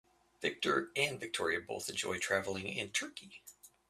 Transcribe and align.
Victor 0.41 0.89
and 0.95 1.19
Victoria 1.19 1.61
both 1.61 1.87
enjoy 1.87 2.17
traveling 2.17 2.65
in 2.65 2.89
Turkey. 2.89 3.43